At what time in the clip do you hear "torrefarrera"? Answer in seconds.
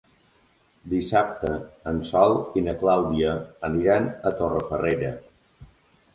4.43-5.15